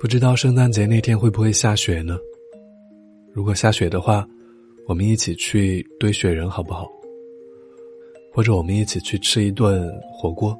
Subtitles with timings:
[0.00, 2.16] 不知道圣诞节那天会不会下雪呢？
[3.32, 4.24] 如果下雪的话，
[4.86, 6.86] 我们一起去堆雪人好不好？
[8.32, 10.56] 或者我们一起去吃一顿火锅，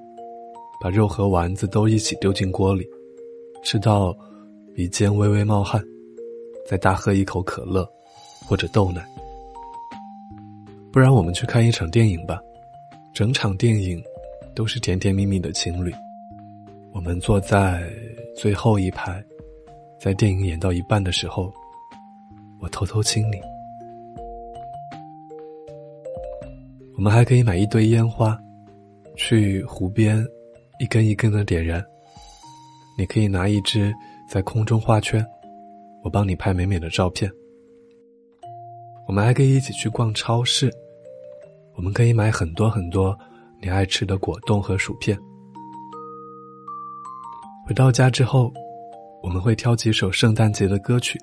[0.81, 2.85] 把肉和丸子都一起丢进锅里，
[3.63, 4.13] 吃到
[4.75, 5.81] 鼻尖微微冒汗，
[6.69, 7.89] 再大喝一口可乐
[8.45, 9.07] 或者豆奶。
[10.91, 12.41] 不然我们去看一场电影吧，
[13.15, 14.03] 整场电影
[14.53, 15.93] 都是甜甜蜜蜜的情侣。
[16.93, 17.89] 我们坐在
[18.37, 19.25] 最后一排，
[20.01, 21.53] 在电影演到一半的时候，
[22.61, 23.41] 我偷偷亲你。
[26.97, 28.39] 我们还可以买一堆烟花，
[29.17, 30.25] 去湖边
[30.81, 31.85] 一根一根的点燃。
[32.97, 33.95] 你可以拿一支
[34.29, 35.25] 在空中画圈，
[36.03, 37.31] 我帮你拍美美的照片。
[39.07, 40.73] 我们还可以一起去逛超市，
[41.75, 43.17] 我们可以买很多很多
[43.63, 45.19] 你爱吃的果冻和薯片。
[47.69, 48.51] 回到家之后，
[49.23, 51.21] 我们会挑几首圣诞节的歌曲，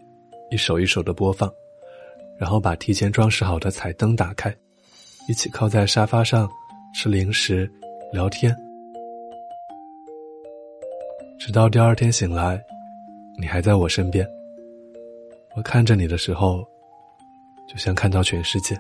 [0.51, 1.51] 一首一首的播放，
[2.37, 4.55] 然后把提前装饰好的彩灯打开，
[5.27, 6.47] 一起靠在沙发上
[6.93, 7.67] 吃零食、
[8.13, 8.55] 聊天，
[11.39, 12.63] 直到第二天醒来，
[13.39, 14.23] 你还在我身边。
[15.55, 16.63] 我看着你的时候，
[17.67, 18.77] 就像看到全世界。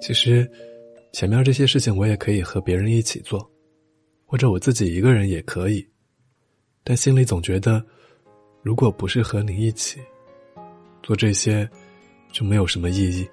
[0.00, 0.50] 其实，
[1.12, 3.48] 前面这些事情我也可以和别人一起做，
[4.24, 5.86] 或者我自己一个人也可以，
[6.82, 7.84] 但心里总觉得，
[8.62, 10.00] 如果不是和你一起
[11.02, 11.68] 做这些，
[12.32, 13.28] 就没有什么意义。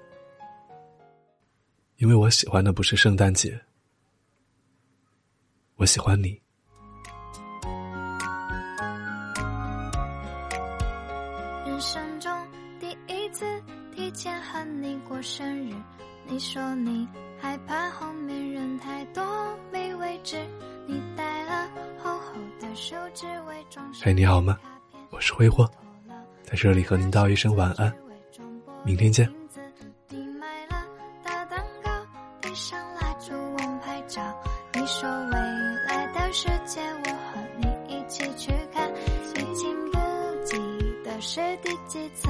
[1.96, 3.58] 因为我喜欢的不是圣诞节，
[5.76, 6.38] 我喜欢你。
[11.66, 12.30] 人生中
[12.78, 13.44] 第一次
[13.96, 15.72] 提前和你过生日。
[16.30, 17.08] 你说你
[17.40, 19.24] 害怕后面人太多
[19.72, 20.38] 没位置，
[20.86, 21.66] 你带了
[21.98, 23.90] 厚厚的手指伪装。
[24.02, 24.58] 嘿，你好吗？
[25.08, 25.66] 我是挥霍，
[26.44, 27.90] 在这里和您道一声晚安，
[28.84, 29.26] 明天见。
[30.10, 30.84] 你买了
[31.24, 31.90] 大蛋糕，
[32.42, 34.22] 递上蜡烛，我拍照。
[34.74, 35.32] 你说未
[35.88, 38.86] 来的世界，我和你一起去看。
[39.34, 39.98] 已经不
[40.44, 40.56] 记
[41.02, 42.28] 得是第几次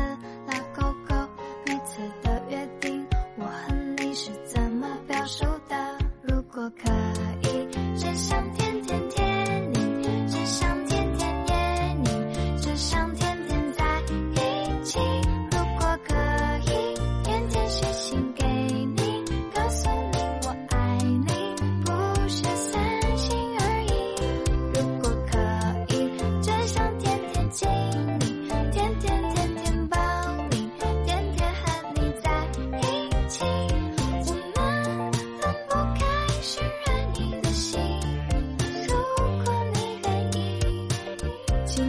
[33.40, 33.40] 一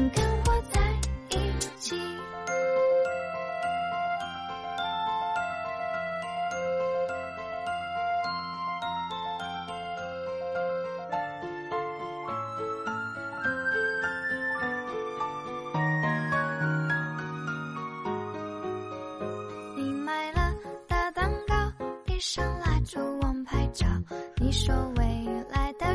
[0.09, 0.18] 起。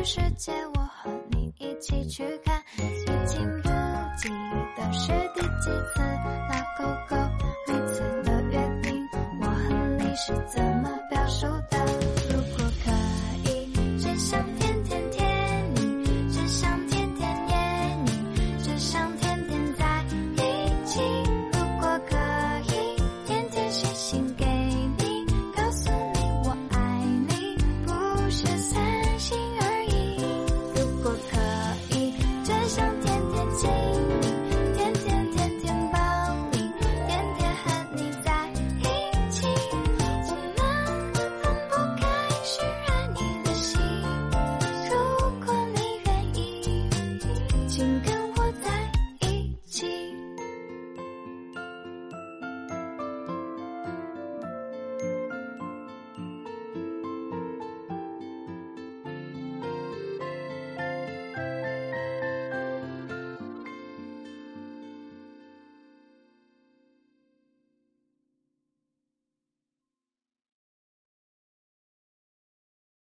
[0.05, 2.63] 世界，我和你一起去看。
[2.77, 2.79] 已
[3.25, 3.69] 经不
[4.15, 4.29] 记
[4.77, 7.15] 得是第几次拉勾勾，
[7.67, 9.09] 每次的约定，
[9.41, 10.74] 我和你是怎。